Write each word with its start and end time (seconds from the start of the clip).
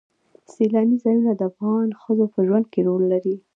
سیلانی 0.51 0.95
ځایونه 1.03 1.31
د 1.35 1.41
افغان 1.51 1.87
ښځو 2.01 2.25
په 2.33 2.39
ژوند 2.47 2.65
کې 2.71 2.79
رول 2.87 3.03
لري. 3.13 3.35